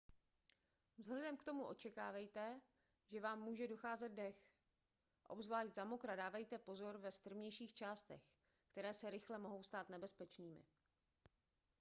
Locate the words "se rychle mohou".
8.93-9.63